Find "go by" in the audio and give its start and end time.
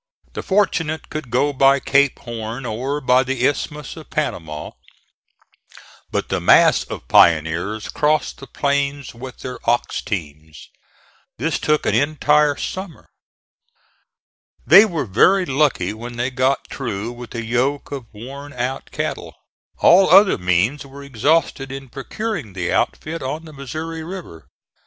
1.29-1.79